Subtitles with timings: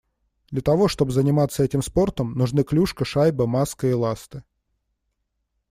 [0.49, 4.43] Для того, чтобы заниматься этим спортом нужны клюшка, шайба, маска и ласты.